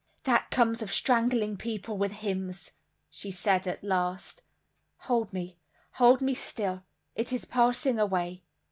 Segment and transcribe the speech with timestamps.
[0.23, 2.71] That comes of strangling people with hymns!"
[3.11, 4.41] she said at last.
[5.01, 5.59] "Hold me,
[5.91, 6.81] hold me still.
[7.13, 8.41] It is passing away."